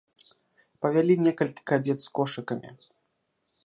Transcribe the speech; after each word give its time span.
Павялі 0.85 1.19
некалькі 1.27 1.61
кабет 1.75 1.97
з 2.07 2.13
кошыкамі. 2.21 2.69